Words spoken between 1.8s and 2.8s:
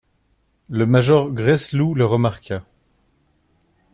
le remarqua.